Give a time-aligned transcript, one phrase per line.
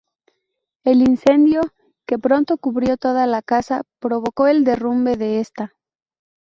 [0.83, 1.61] El incendio,
[2.07, 5.75] que pronto cubrió toda la Casa, provocó el derrumbe de esta.